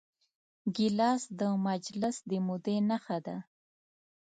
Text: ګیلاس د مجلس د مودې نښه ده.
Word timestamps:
ګیلاس 0.75 1.23
د 1.39 1.41
مجلس 1.67 2.15
د 2.29 2.31
مودې 2.45 2.77
نښه 2.89 3.17
ده. 3.25 3.37